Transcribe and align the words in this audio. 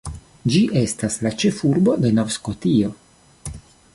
Ĝi 0.53 0.61
estas 0.79 1.17
la 1.25 1.33
ĉefurbo 1.43 1.95
de 2.05 2.11
Nov-Skotio. 2.21 2.93